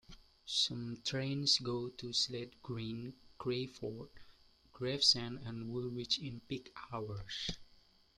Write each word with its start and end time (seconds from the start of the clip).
Some 0.47 0.99
trains 1.05 1.59
go 1.59 1.89
to 1.89 2.11
Slade 2.11 2.55
Green, 2.63 3.13
Crayford, 3.37 4.09
Gravesend 4.73 5.41
and 5.45 5.71
Woolwich 5.71 6.17
in 6.17 6.39
peak 6.39 6.73
hours. 6.91 7.51